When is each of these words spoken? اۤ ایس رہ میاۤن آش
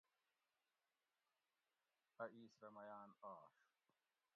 اۤ 2.23 2.29
ایس 2.35 2.53
رہ 2.61 2.69
میاۤن 2.75 3.09
آش 3.33 3.55